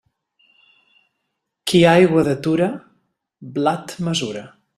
[1.71, 2.71] Qui aigua detura,
[3.59, 4.45] blat mesura.